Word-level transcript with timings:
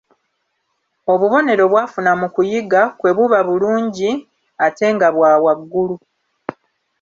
Obubonero 1.13 1.63
bw'afuna 1.71 2.11
mu 2.19 2.27
kuyiga 2.33 2.81
kwe 2.99 3.11
buba 3.17 3.39
bulungi 3.47 4.09
ate 4.65 4.85
nga 4.95 5.07
bwa 5.15 5.31
waggulu. 5.43 5.95